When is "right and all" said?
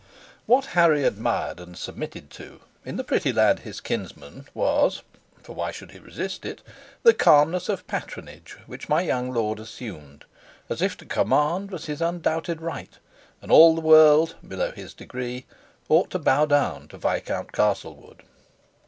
12.63-13.75